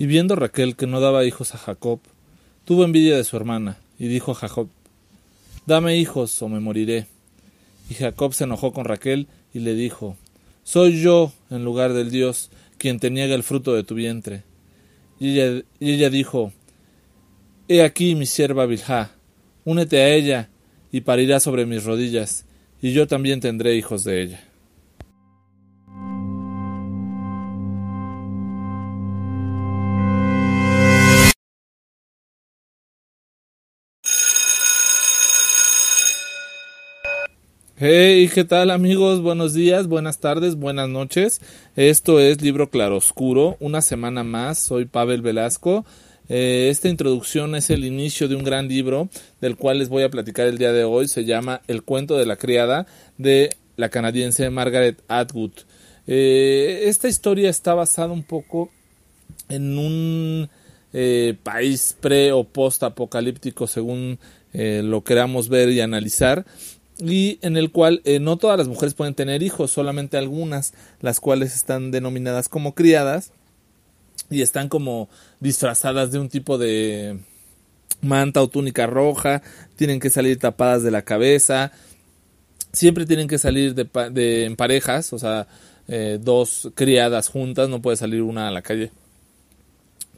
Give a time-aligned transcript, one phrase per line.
[0.00, 2.00] Y viendo Raquel que no daba hijos a Jacob,
[2.64, 4.70] tuvo envidia de su hermana, y dijo a Jacob,
[5.66, 7.06] Dame hijos o me moriré.
[7.90, 10.16] Y Jacob se enojó con Raquel y le dijo,
[10.64, 12.48] Soy yo, en lugar del Dios,
[12.78, 14.42] quien te niega el fruto de tu vientre.
[15.18, 16.54] Y ella, y ella dijo,
[17.68, 19.10] He aquí mi sierva Bilhá,
[19.66, 20.48] únete a ella
[20.90, 22.46] y parirá sobre mis rodillas,
[22.80, 24.49] y yo también tendré hijos de ella.
[37.82, 39.22] Hey, ¿qué tal amigos?
[39.22, 41.40] Buenos días, buenas tardes, buenas noches.
[41.76, 44.58] Esto es Libro Claroscuro, una semana más.
[44.58, 45.86] Soy Pavel Velasco.
[46.28, 49.08] Eh, esta introducción es el inicio de un gran libro
[49.40, 51.08] del cual les voy a platicar el día de hoy.
[51.08, 52.86] Se llama El cuento de la criada
[53.16, 55.52] de la canadiense Margaret Atwood.
[56.06, 58.68] Eh, esta historia está basada un poco
[59.48, 60.50] en un
[60.92, 64.18] eh, país pre o post apocalíptico según
[64.52, 66.44] lo queramos ver y analizar
[67.00, 71.20] y en el cual eh, no todas las mujeres pueden tener hijos, solamente algunas, las
[71.20, 73.32] cuales están denominadas como criadas
[74.28, 75.08] y están como
[75.40, 77.18] disfrazadas de un tipo de
[78.02, 79.42] manta o túnica roja,
[79.76, 81.72] tienen que salir tapadas de la cabeza,
[82.72, 85.48] siempre tienen que salir de, en parejas, o sea,
[85.88, 88.90] eh, dos criadas juntas, no puede salir una a la calle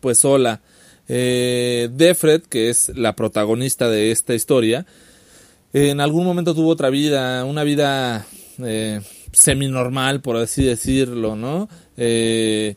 [0.01, 0.61] pues sola.
[1.09, 4.87] Eh, Defred, que es la protagonista de esta historia,
[5.73, 8.27] en algún momento tuvo otra vida, una vida
[8.59, 9.01] eh,
[9.33, 11.69] semi-normal, por así decirlo, ¿no?
[11.97, 12.77] Eh,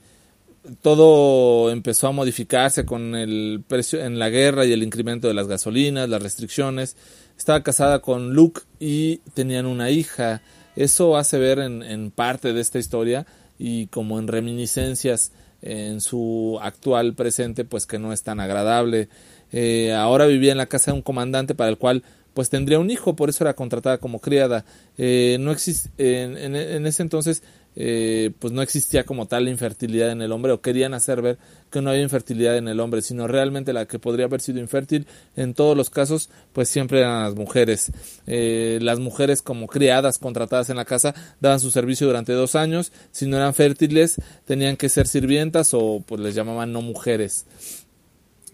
[0.82, 5.48] todo empezó a modificarse con el precio en la guerra y el incremento de las
[5.48, 6.96] gasolinas, las restricciones.
[7.38, 10.42] Estaba casada con Luke y tenían una hija.
[10.76, 13.28] Eso hace ver en, parte de esta historia
[13.60, 15.32] y como en reminiscencias
[15.62, 19.10] en su actual presente, pues que no es tan agradable.
[19.52, 22.04] Eh, ahora vivía en la casa de un comandante para el cual
[22.36, 24.66] pues tendría un hijo, por eso era contratada como criada.
[24.98, 27.42] Eh, no existe, en, en, ese entonces,
[27.78, 31.38] eh, pues no existía como tal infertilidad en el hombre, o querían hacer ver
[31.72, 35.08] que no había infertilidad en el hombre, sino realmente la que podría haber sido infértil
[35.38, 37.94] en todos los casos, pues siempre eran las mujeres.
[38.28, 42.92] Eh, las mujeres como criadas contratadas en la casa daban su servicio durante dos años,
[43.12, 47.46] si no eran fértiles tenían que ser sirvientas o pues les llamaban no mujeres.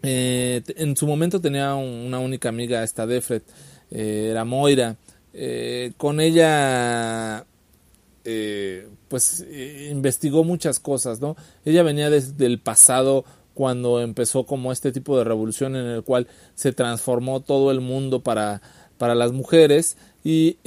[0.03, 3.43] En su momento tenía una única amiga, esta Defred,
[3.91, 4.95] eh, era Moira.
[5.33, 7.45] Eh, con ella,
[8.25, 9.45] eh, pues,
[9.89, 11.35] investigó muchas cosas, ¿no?
[11.65, 16.27] Ella venía desde el pasado cuando empezó como este tipo de revolución en el cual
[16.55, 18.61] se transformó todo el mundo para,
[19.01, 20.57] para las mujeres y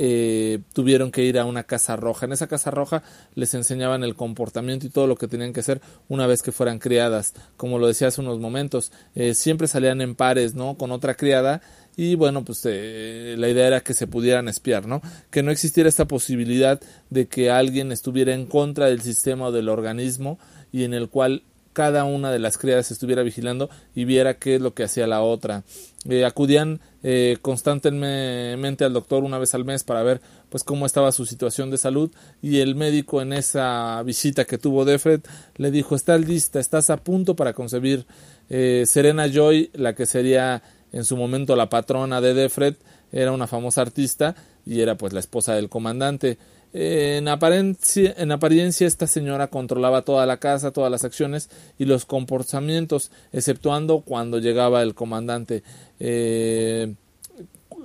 [0.72, 2.26] tuvieron que ir a una casa roja.
[2.26, 3.04] En esa casa roja
[3.36, 6.80] les enseñaban el comportamiento y todo lo que tenían que hacer una vez que fueran
[6.80, 7.34] criadas.
[7.56, 8.90] Como lo decía hace unos momentos,
[9.34, 10.76] siempre salían en pares, ¿no?
[10.76, 11.62] Con otra criada
[11.96, 15.00] y bueno, pues eh, la idea era que se pudieran espiar, ¿no?
[15.30, 16.80] Que no existiera esta posibilidad
[17.10, 20.40] de que alguien estuviera en contra del sistema o del organismo
[20.72, 24.62] y en el cual cada una de las criadas estuviera vigilando y viera qué es
[24.62, 25.64] lo que hacía la otra.
[26.08, 31.12] Eh, acudían eh, constantemente al doctor una vez al mes para ver pues cómo estaba
[31.12, 32.10] su situación de salud
[32.40, 35.20] y el médico en esa visita que tuvo Defred
[35.56, 38.06] le dijo estás lista, estás a punto para concebir.
[38.48, 40.62] Serena Joy, la que sería
[40.92, 42.76] en su momento la patrona de Defred
[43.10, 46.38] era una famosa artista y era pues la esposa del comandante.
[46.76, 51.48] En apariencia, en apariencia, esta señora controlaba toda la casa, todas las acciones
[51.78, 55.62] y los comportamientos, exceptuando cuando llegaba el comandante.
[56.00, 56.94] Eh,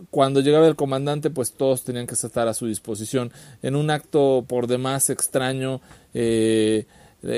[0.09, 3.31] cuando llegaba el comandante, pues todos tenían que estar a su disposición.
[3.62, 5.81] En un acto por demás extraño,
[6.15, 6.88] eh,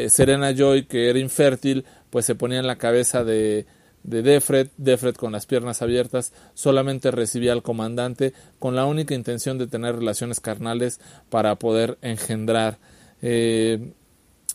[0.07, 3.65] Serena Joy, que era infértil, pues se ponía en la cabeza de,
[4.03, 9.57] de Defred, Defred con las piernas abiertas, solamente recibía al comandante con la única intención
[9.57, 10.99] de tener relaciones carnales
[11.29, 12.77] para poder engendrar.
[13.21, 13.93] Eh,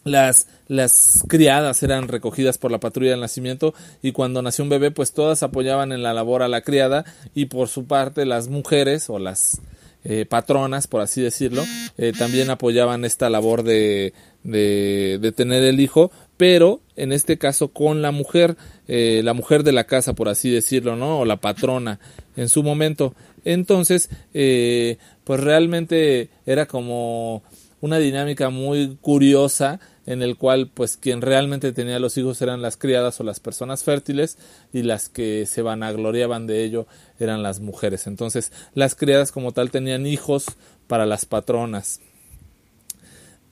[0.05, 4.93] las, las criadas eran recogidas por la patrulla del nacimiento y cuando nació un bebé
[4.93, 7.05] pues todas apoyaban en la labor a la criada
[7.35, 9.61] y por su parte las mujeres o las
[10.05, 11.65] eh, patronas, por así decirlo,
[11.99, 14.15] eh, también apoyaban esta labor de,
[14.45, 18.57] de, de, tener el hijo, pero en este caso con la mujer,
[18.89, 21.21] eh, la mujer de la casa, por así decirlo, ¿no?
[21.21, 21.99] O la patrona
[22.37, 23.15] en su momento.
[23.45, 27.43] Entonces, eh, pues realmente era como
[27.81, 32.77] una dinámica muy curiosa en el cual pues quien realmente tenía los hijos eran las
[32.77, 34.39] criadas o las personas fértiles
[34.73, 36.87] y las que se vanagloriaban de ello
[37.19, 38.07] eran las mujeres.
[38.07, 40.47] Entonces las criadas como tal tenían hijos
[40.87, 42.01] para las patronas.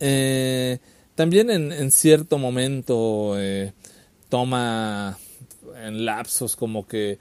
[0.00, 0.78] Eh,
[1.14, 3.72] también en, cierto momento eh,
[4.28, 5.18] toma
[5.76, 7.18] en lapsos como que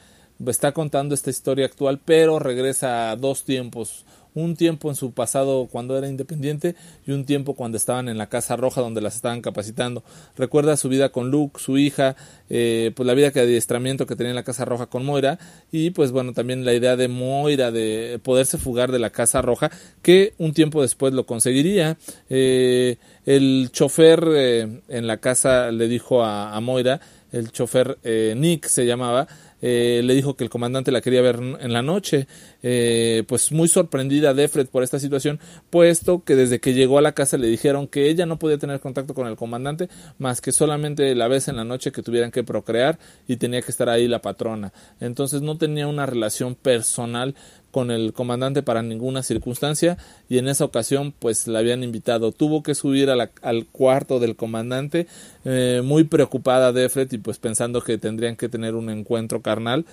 [0.47, 4.05] está contando esta historia actual, pero regresa a dos tiempos,
[4.35, 6.75] un tiempo en su pasado cuando era independiente
[7.05, 10.03] y un tiempo cuando estaban en la Casa Roja donde las estaban capacitando.
[10.35, 12.15] Recuerda su vida con Luke, su hija,
[12.49, 15.39] eh, pues la vida que adiestramiento que tenía en la Casa Roja con Moira
[15.71, 19.71] y pues bueno también la idea de Moira de poderse fugar de la Casa Roja
[20.01, 21.97] que un tiempo después lo conseguiría.
[22.29, 26.99] Eh, el chofer eh, en la casa le dijo a, Moira,
[27.31, 27.97] el chofer
[28.35, 29.27] Nick se llamaba,
[29.65, 32.27] eh, le dijo que el comandante la quería ver en la noche.
[32.65, 35.39] Eh, pues muy sorprendida Defred por esta situación,
[35.69, 38.79] puesto que desde que llegó a la casa le dijeron que ella no podía tener
[38.79, 42.43] contacto con el comandante más que solamente la vez en la noche que tuvieran que
[42.43, 44.71] procrear y tenía que estar ahí la patrona.
[45.01, 47.35] Entonces no tenía una relación personal
[47.73, 49.97] con el comandante para ninguna circunstancia
[50.29, 52.31] y en esa ocasión pues la habían invitado.
[52.31, 55.07] Tuvo que subir al cuarto del comandante
[55.43, 59.85] eh, muy preocupada Defred y pues pensando que tendrían que tener un encuentro carnal.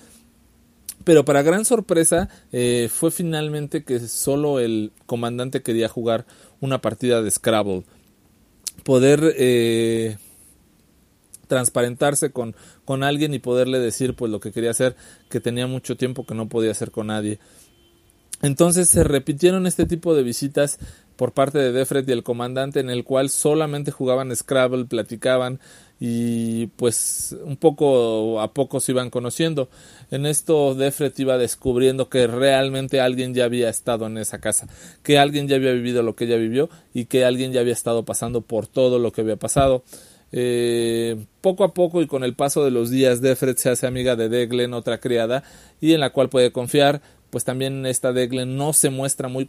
[1.03, 6.25] Pero para gran sorpresa eh, fue finalmente que solo el comandante quería jugar
[6.59, 7.83] una partida de Scrabble.
[8.83, 10.17] Poder eh,
[11.47, 12.55] transparentarse con,
[12.85, 14.95] con alguien y poderle decir pues lo que quería hacer,
[15.29, 17.39] que tenía mucho tiempo que no podía hacer con nadie.
[18.41, 20.79] Entonces se repitieron este tipo de visitas
[21.21, 25.59] por parte de Defred y el comandante en el cual solamente jugaban Scrabble, platicaban
[25.99, 29.69] y pues un poco a poco se iban conociendo.
[30.09, 34.67] En esto Defred iba descubriendo que realmente alguien ya había estado en esa casa,
[35.03, 38.03] que alguien ya había vivido lo que ella vivió y que alguien ya había estado
[38.03, 39.83] pasando por todo lo que había pasado.
[40.31, 44.15] Eh, poco a poco y con el paso de los días Defred se hace amiga
[44.15, 45.43] de Deglen, otra criada,
[45.79, 49.47] y en la cual puede confiar, pues también esta Degle no se muestra muy,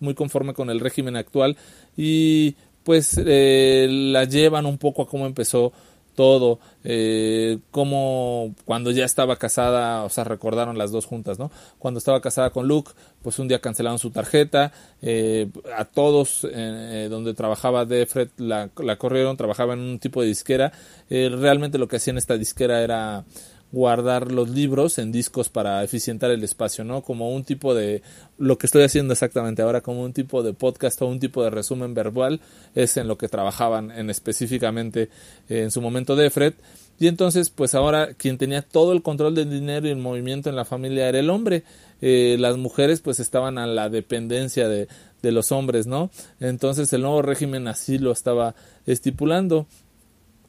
[0.00, 1.56] muy conforme con el régimen actual
[1.96, 5.72] y pues eh, la llevan un poco a cómo empezó
[6.14, 11.50] todo, eh, como cuando ya estaba casada, o sea, recordaron las dos juntas, ¿no?
[11.78, 12.92] Cuando estaba casada con Luke,
[13.22, 18.96] pues un día cancelaron su tarjeta, eh, a todos eh, donde trabajaba Defred la, la
[18.96, 20.72] corrieron, trabajaba en un tipo de disquera,
[21.08, 23.24] realmente lo que hacía en esta disquera era
[23.72, 27.02] guardar los libros en discos para eficientar el espacio, ¿no?
[27.02, 28.02] Como un tipo de,
[28.38, 31.50] lo que estoy haciendo exactamente ahora, como un tipo de podcast o un tipo de
[31.50, 32.40] resumen verbal,
[32.74, 35.08] es en lo que trabajaban en específicamente
[35.48, 36.54] en su momento de Fred.
[36.98, 40.56] Y entonces, pues ahora quien tenía todo el control del dinero y el movimiento en
[40.56, 41.64] la familia era el hombre.
[42.00, 44.86] Eh, las mujeres pues estaban a la dependencia de,
[45.22, 46.10] de los hombres, ¿no?
[46.40, 48.54] Entonces el nuevo régimen así lo estaba
[48.86, 49.66] estipulando.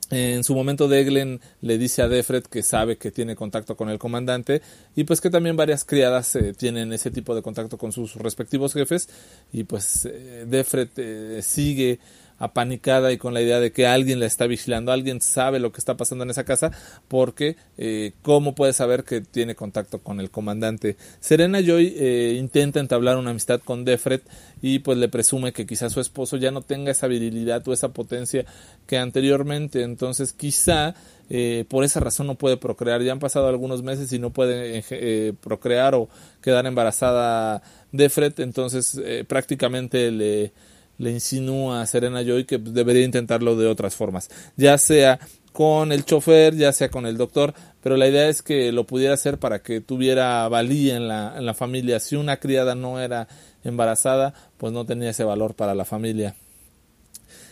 [0.09, 3.99] En su momento Deglen le dice a Defred que sabe que tiene contacto con el
[3.99, 4.61] comandante
[4.95, 8.73] y pues que también varias criadas eh, tienen ese tipo de contacto con sus respectivos
[8.73, 9.09] jefes
[9.51, 11.99] y pues eh, Defred eh, sigue
[12.39, 15.79] apanicada y con la idea de que alguien la está vigilando, alguien sabe lo que
[15.79, 16.71] está pasando en esa casa,
[17.07, 20.97] porque eh, ¿cómo puede saber que tiene contacto con el comandante?
[21.19, 24.21] Serena Joy eh, intenta entablar una amistad con Defred
[24.61, 27.89] y pues le presume que quizá su esposo ya no tenga esa virilidad o esa
[27.89, 28.45] potencia
[28.87, 30.95] que anteriormente, entonces quizá
[31.29, 33.01] eh, por esa razón no puede procrear.
[33.01, 36.09] Ya han pasado algunos meses y no puede eh, procrear o
[36.41, 37.61] quedar embarazada
[37.91, 40.51] Defred, entonces prácticamente le
[40.97, 45.19] le insinúa a Serena Joy que debería intentarlo de otras formas, ya sea
[45.51, 49.13] con el chofer, ya sea con el doctor, pero la idea es que lo pudiera
[49.13, 51.99] hacer para que tuviera valía en la, en la familia.
[51.99, 53.27] Si una criada no era
[53.63, 56.35] embarazada, pues no tenía ese valor para la familia.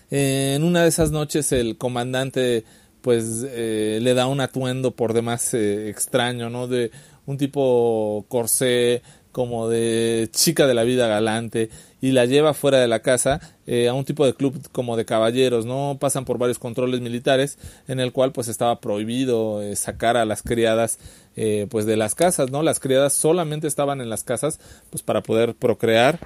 [0.09, 2.65] En una de esas noches el comandante
[3.01, 6.67] pues eh, le da un atuendo por demás eh, extraño, ¿no?
[6.67, 6.91] De
[7.31, 11.69] un tipo corsé, como de chica de la vida galante
[12.01, 15.05] y la lleva fuera de la casa eh, a un tipo de club como de
[15.05, 15.97] caballeros, ¿no?
[15.99, 17.57] Pasan por varios controles militares
[17.87, 20.99] en el cual pues estaba prohibido eh, sacar a las criadas
[21.35, 22.63] eh, pues de las casas, ¿no?
[22.63, 24.59] Las criadas solamente estaban en las casas
[24.89, 26.19] pues para poder procrear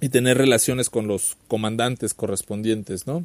[0.00, 3.24] y tener relaciones con los comandantes correspondientes, ¿no?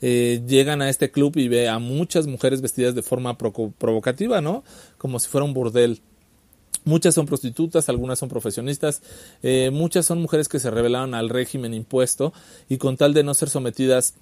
[0.00, 4.64] Llegan a este club y ve a muchas mujeres vestidas de forma provocativa, ¿no?
[4.98, 6.00] Como si fuera un burdel.
[6.84, 9.02] Muchas son prostitutas, algunas son profesionistas,
[9.42, 12.32] eh, muchas son mujeres que se rebelaron al régimen impuesto
[12.68, 14.14] y con tal de no ser sometidas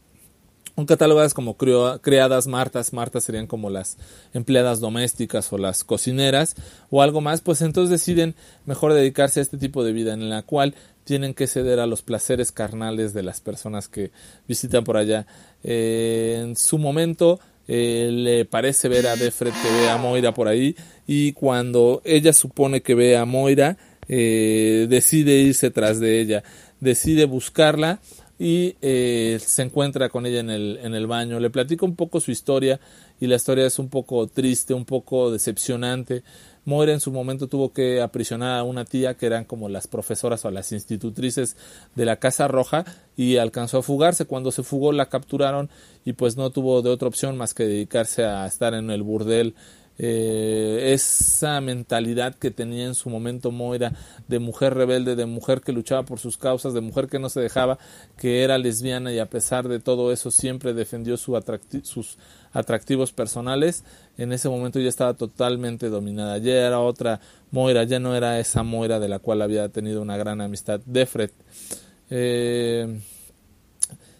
[0.75, 3.97] son catalogadas como creadas martas, martas serían como las
[4.33, 6.57] empleadas domésticas o las cocineras
[6.90, 8.35] o algo más, pues entonces deciden
[8.66, 12.02] mejor dedicarse a este tipo de vida en la cual tienen que ceder a los
[12.02, 14.11] placeres carnales de las personas que
[14.49, 15.26] visitan por allá.
[15.62, 20.49] Eh, en su momento eh, le parece ver a Defred que ve a Moira por
[20.49, 20.75] ahí
[21.06, 23.76] y cuando ella supone que ve a Moira
[24.08, 26.42] eh, decide irse tras de ella,
[26.80, 28.00] decide buscarla
[28.37, 31.38] y se encuentra con ella en el, en el baño.
[31.38, 32.80] Le platica un poco su historia
[33.21, 36.23] y la historia es un poco triste, un poco decepcionante.
[36.64, 40.44] Moira en su momento tuvo que aprisionar a una tía que eran como las profesoras
[40.44, 41.56] o las institutrices
[41.94, 42.85] de la Casa Roja
[43.16, 44.25] y alcanzó a fugarse.
[44.25, 45.68] Cuando se fugó la capturaron
[46.04, 49.54] y pues no tuvo de otra opción más que dedicarse a estar en el burdel
[49.97, 53.92] eh, esa mentalidad que tenía en su momento Moira
[54.26, 57.40] de mujer rebelde, de mujer que luchaba por sus causas, de mujer que no se
[57.40, 57.78] dejaba,
[58.16, 62.18] que era lesbiana y a pesar de todo eso siempre defendió sus
[62.54, 63.84] atractivos personales,
[64.16, 67.20] en ese momento ya estaba totalmente dominada, ya era otra
[67.50, 71.30] Moira, ya no era esa Moira de la cual había tenido una gran amistad Defred.
[72.08, 73.00] Eh,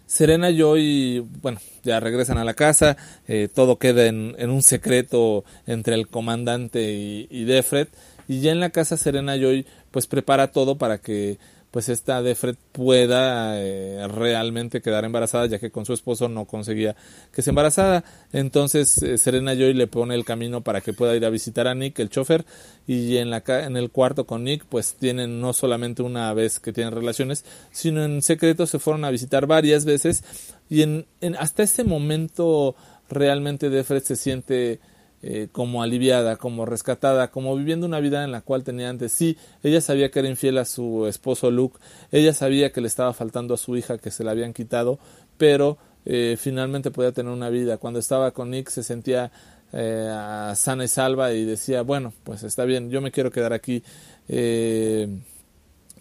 [0.05, 2.95] Serena y Joy, bueno, ya regresan a la casa,
[3.27, 7.87] eh, todo queda en, un secreto entre el comandante y, y Defred,
[8.27, 11.37] y ya en la casa Serena Joy pues prepara todo para que
[11.75, 16.95] pues esta Defred pueda eh, realmente quedar embarazada, ya que con su esposo no conseguía
[17.33, 18.05] que se embarazada.
[18.31, 21.75] Entonces eh, Serena Joy le pone el camino para que pueda ir a visitar a
[21.75, 22.45] Nick, el chofer,
[22.87, 26.71] y en, la, en el cuarto con Nick, pues tienen no solamente una vez que
[26.71, 30.23] tienen relaciones, sino en secreto se fueron a visitar varias veces,
[30.69, 31.05] y en
[31.37, 32.77] hasta ese momento
[33.09, 34.79] realmente Defred se siente
[35.27, 39.11] eh, como aliviada, como rescatada, como viviendo una vida en la cual tenía antes.
[39.11, 41.79] Sí, ella sabía que era infiel a su esposo Luke,
[42.11, 44.99] ella sabía que le estaba faltando a su hija, que se la habían quitado,
[45.39, 47.77] pero eh, finalmente podía tener una vida.
[47.77, 49.31] Cuando estaba con Nick se sentía
[49.73, 53.81] eh, sana y salva y decía, bueno, pues está bien, yo me quiero quedar aquí.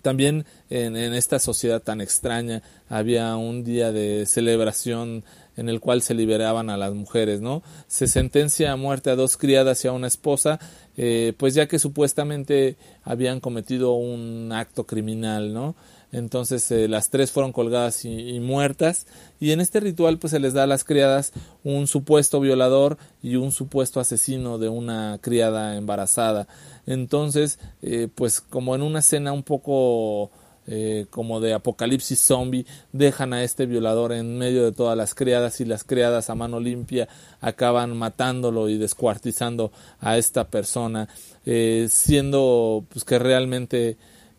[0.02, 5.24] también en, en, esta sociedad tan extraña había un día de celebración
[5.56, 7.62] en el cual se liberaban a las mujeres, ¿no?
[7.86, 10.58] Se sentencia a muerte a dos criadas y a una esposa,
[10.96, 15.74] eh, pues ya que supuestamente habían cometido un acto criminal, ¿no?
[16.14, 19.06] Entonces eh, las tres fueron colgadas y, muertas
[19.40, 21.32] y en este ritual pues se les da a las criadas
[21.64, 26.46] un supuesto violador y un supuesto asesino de una criada embarazada.
[26.86, 30.30] Entonces eh, pues como en una escena un poco
[30.66, 35.60] eh, como de apocalipsis zombie, dejan a este violador en medio de todas las criadas
[35.60, 37.08] y las criadas a mano limpia
[37.40, 41.08] acaban matándolo y descuartizando a esta persona,
[41.44, 43.96] eh, siendo pues que realmente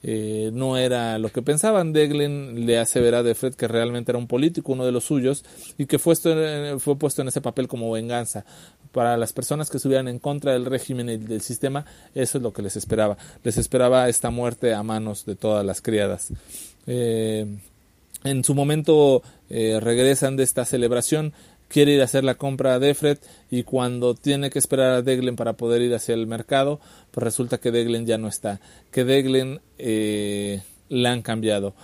[0.08, 1.92] eh, no era lo que pensaban.
[1.92, 5.44] Deglen le hace ver a Defred que realmente era un político, uno de los suyos,
[5.80, 6.16] y que fue,
[6.78, 8.46] fue puesto en ese papel como venganza
[8.92, 12.54] para las personas que estuvieran en contra del régimen y del sistema, eso es lo
[12.54, 13.18] que les esperaba.
[13.44, 16.32] Les esperaba esta muerte a manos de todas las criadas.
[16.86, 17.58] Eh,
[18.24, 21.34] en su momento eh, regresan de esta celebración,
[21.68, 23.18] quiere ir a hacer la compra a Defred
[23.50, 26.80] y cuando tiene que esperar a Deglen para poder ir hacia el mercado,
[27.12, 28.60] pues resulta que Deglen ya no está,
[28.92, 31.76] que Deglen eh, la han cambiado.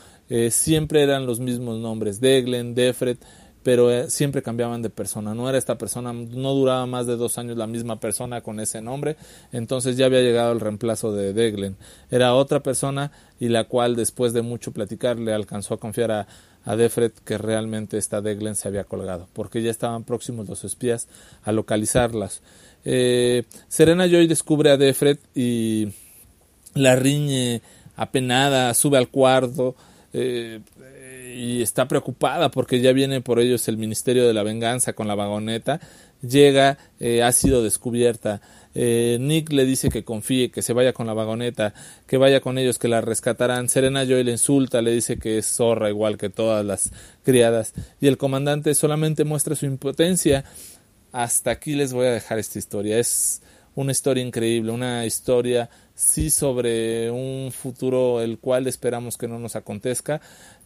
[0.49, 3.17] siempre eran los mismos nombres, Deglen, Defred,
[3.63, 5.35] pero eh, siempre cambiaban de persona.
[5.35, 8.81] No era esta persona, no duraba más de dos años la misma persona con ese
[8.81, 9.17] nombre.
[9.51, 11.77] Entonces ya había llegado el reemplazo de Deglen.
[12.09, 16.27] Era otra persona y la cual después de mucho platicar le alcanzó a confiar a,
[16.65, 21.07] a Defred que realmente esta Deglen se había colgado, porque ya estaban próximos los espías
[21.43, 22.41] a localizarlas.
[22.85, 25.89] Eh, Serena Joy descubre a Defred y
[26.73, 27.61] la riñe
[27.95, 29.75] apenada, sube al cuarto.
[30.13, 30.59] Eh,
[31.33, 35.15] y está preocupada porque ya viene por ellos el Ministerio de la Venganza con la
[35.15, 35.79] vagoneta.
[36.21, 38.41] Llega, eh, ha sido descubierta.
[38.73, 41.73] Eh, Nick le dice que confíe, que se vaya con la vagoneta,
[42.07, 43.69] que vaya con ellos, que la rescatarán.
[43.69, 46.91] Serena Joy le insulta, le dice que es zorra igual que todas las
[47.23, 47.73] criadas.
[47.99, 50.45] Y el comandante solamente muestra su impotencia.
[51.11, 52.97] Hasta aquí les voy a dejar esta historia.
[52.97, 53.41] Es
[53.75, 59.55] una historia increíble, una historia sí sobre un futuro el cual esperamos que no nos
[59.55, 60.21] acontezca,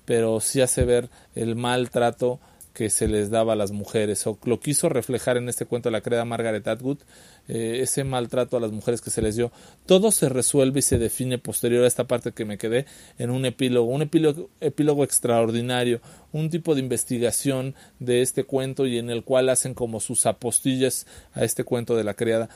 [0.06, 2.40] pero sí hace ver el maltrato
[2.76, 5.94] que se les daba a las mujeres, o lo quiso reflejar en este cuento de
[5.94, 6.98] la creda Margaret Atwood,
[7.48, 9.52] eh, ese maltrato a las mujeres que se les dio.
[9.86, 12.86] Todo se resuelve y se define posterior a esta parte que me quedé
[13.18, 16.02] en un epílogo, un epílogo, epílogo extraordinario,
[16.34, 21.08] un tipo de investigación de este cuento y en el cual hacen como sus apostillas
[21.34, 22.50] a este cuento de la criada.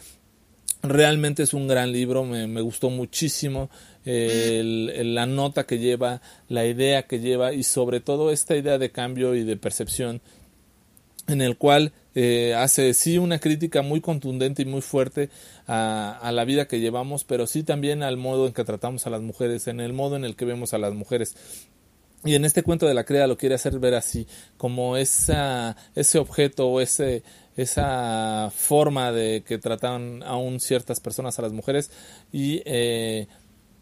[0.81, 3.69] Realmente es un gran libro, me, me gustó muchísimo
[4.05, 9.36] la nota que lleva, la idea que lleva y sobre todo esta idea de cambio
[9.36, 10.21] y de percepción
[11.27, 15.29] en el cual eh, hace sí una crítica muy contundente y muy fuerte
[15.67, 19.12] a, a, la vida que llevamos, pero sí también al modo en que tratamos a
[19.12, 21.36] las mujeres, en el modo en el que vemos a las mujeres.
[22.25, 26.19] Y en este cuento de la crea lo quiere hacer ver así, como esa, ese
[26.19, 27.24] objeto o ese,
[27.62, 31.92] esa forma de que tratan aún ciertas personas a las mujeres
[32.32, 33.28] y eh,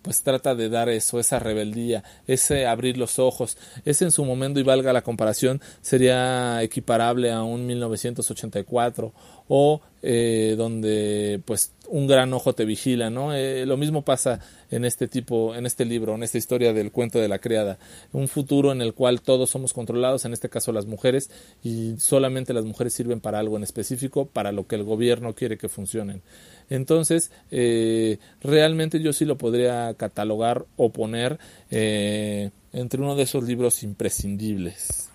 [0.01, 3.57] pues trata de dar eso, esa rebeldía, ese abrir los ojos.
[3.83, 9.13] Ese en su momento, y valga la comparación, sería equiparable a un 1984
[9.47, 13.33] o eh, donde pues un gran ojo te vigila, ¿no?
[13.33, 14.39] Eh, lo mismo pasa
[14.69, 17.79] en este tipo, en este libro, en esta historia del cuento de la criada,
[18.13, 21.29] un futuro en el cual todos somos controlados, en este caso las mujeres,
[21.63, 25.57] y solamente las mujeres sirven para algo en específico, para lo que el gobierno quiere
[25.57, 26.21] que funcionen.
[26.69, 31.39] Entonces, eh, realmente yo sí lo podría catalogar o poner
[31.69, 35.09] entre uno de esos libros imprescindibles.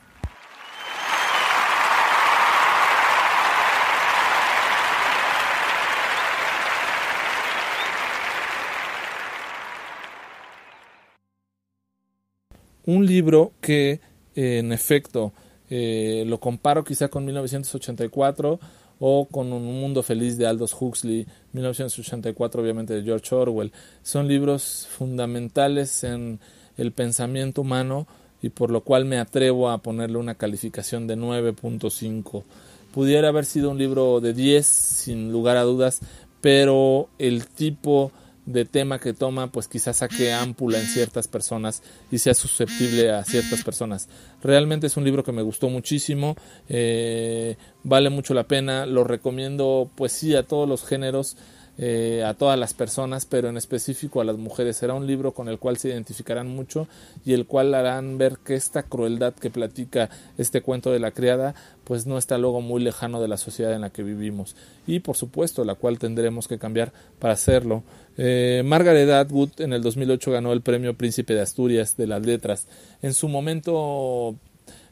[12.87, 14.01] Un libro que
[14.35, 15.33] en efecto
[15.71, 18.61] eh, lo comparo quizá con 1984
[19.05, 23.73] o con Un Mundo Feliz de Aldous Huxley, 1984 obviamente de George Orwell.
[24.03, 26.39] Son libros fundamentales en
[26.77, 28.07] el pensamiento humano
[28.43, 32.45] y por lo cual me atrevo a ponerle una calificación de 9.5.
[32.93, 36.01] Pudiera haber sido un libro de 10 sin lugar a dudas,
[36.41, 38.13] pero el tipo
[38.47, 43.25] de tema que toma, pues quizás saque ámpula en ciertas personas y sea susceptible a
[43.25, 44.09] ciertas personas.
[44.43, 46.37] Realmente es un libro que me gustó muchísimo,
[46.69, 51.37] eh, vale mucho la pena, lo recomiendo pues sí a todos los géneros.
[51.79, 54.77] Eh, a todas las personas, pero en específico a las mujeres.
[54.77, 56.87] Será un libro con el cual se identificarán mucho
[57.25, 61.55] y el cual harán ver que esta crueldad que platica este cuento de la criada,
[61.85, 64.55] pues no está luego muy lejano de la sociedad en la que vivimos
[64.87, 67.85] y por supuesto la cual tendremos que cambiar para hacerlo.
[68.19, 72.67] Eh, Margaret Atwood en el 2008 ganó el premio Príncipe de Asturias de las Letras.
[73.01, 74.37] En su momento,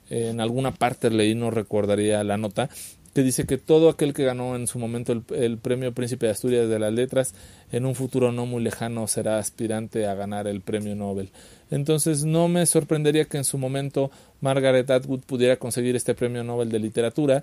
[0.09, 2.71] en alguna parte leí, no recordaría la nota,
[3.23, 6.79] dice que todo aquel que ganó en su momento el, premio Príncipe de Asturias de
[6.79, 7.35] las Letras,
[7.73, 11.31] en un futuro no muy lejano será aspirante a ganar el premio Nobel.
[11.71, 16.71] Entonces no me sorprendería que en su momento Margaret Atwood pudiera conseguir este premio Nobel
[16.71, 17.43] de literatura.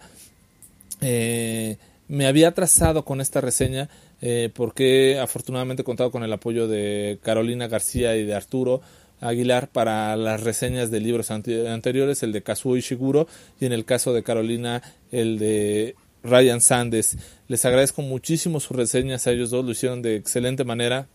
[1.01, 3.89] Eh, me había trazado con esta reseña
[4.21, 8.81] eh, porque afortunadamente he contado con el apoyo de Carolina García y de Arturo
[9.19, 13.27] Aguilar para las reseñas de libros anteriores, el de Kazuo Ishiguro
[13.59, 17.17] y en el caso de Carolina el de Ryan Sandes.
[17.47, 21.07] Les agradezco muchísimo sus reseñas a ellos dos, lo hicieron de excelente manera.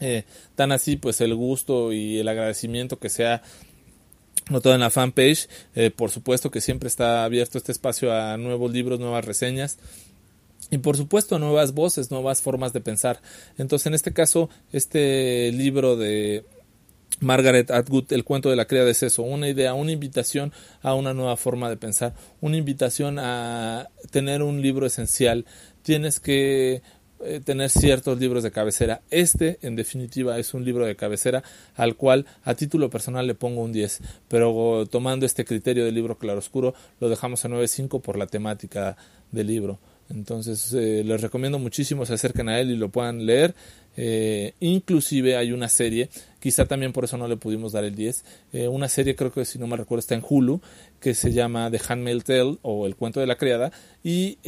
[0.00, 3.42] Eh, tan así pues el gusto y el agradecimiento que sea
[4.50, 5.48] notado en la fanpage.
[5.74, 9.78] Eh, por supuesto que siempre está abierto este espacio a nuevos libros, nuevas reseñas.
[10.70, 13.20] Y por supuesto nuevas voces, nuevas formas de pensar.
[13.58, 16.44] Entonces en este caso, este libro de
[17.20, 20.52] Margaret Atwood, El cuento de la criada es eso, una idea, una invitación
[20.82, 25.44] a una nueva forma de pensar, una invitación a tener un libro esencial.
[25.82, 26.82] Tienes que
[27.22, 29.02] eh, tener ciertos libros de cabecera.
[29.10, 31.42] Este, en definitiva, es un libro de cabecera
[31.76, 36.16] al cual a título personal le pongo un 10, pero tomando este criterio del libro
[36.16, 38.96] claroscuro lo dejamos a 9.5 por la temática
[39.32, 39.78] del libro.
[40.08, 43.54] Entonces eh, les recomiendo muchísimo se acerquen a él y lo puedan leer.
[43.96, 48.24] Eh, inclusive hay una serie, quizá también por eso no le pudimos dar el 10,
[48.52, 50.60] eh, una serie creo que si no me recuerdo está en Hulu,
[51.00, 53.72] que se llama The Handmaid's Tale o El cuento de la criada,
[54.02, 54.38] y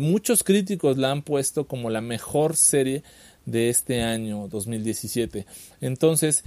[0.00, 3.02] muchos críticos la han puesto como la mejor serie
[3.46, 5.46] de este año 2017.
[5.80, 6.44] Entonces,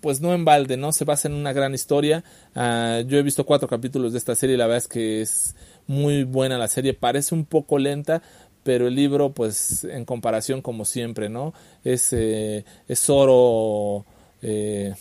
[0.00, 0.92] pues no en balde, ¿no?
[0.92, 2.24] Se basa en una gran historia.
[2.54, 5.54] Ah, yo he visto cuatro capítulos de esta serie y la verdad es que es
[5.86, 8.22] muy buena la serie, parece un poco lenta,
[8.62, 11.54] pero el libro, pues en comparación como siempre, ¿no?
[11.84, 14.04] Es, eh, es oro
[14.42, 14.94] eh,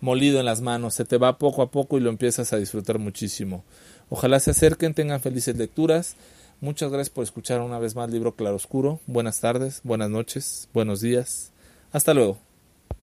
[0.00, 2.98] molido en las manos, se te va poco a poco y lo empiezas a disfrutar
[2.98, 3.64] muchísimo.
[4.10, 6.16] Ojalá se acerquen, tengan felices lecturas.
[6.60, 9.00] Muchas gracias por escuchar una vez más Libro Claroscuro.
[9.06, 11.52] Buenas tardes, buenas noches, buenos días.
[11.92, 12.53] Hasta luego.